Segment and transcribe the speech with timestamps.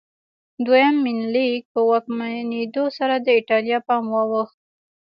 [0.65, 4.57] دویم منیلیک په واکمنېدو سره د ایټالیا پام واوښت.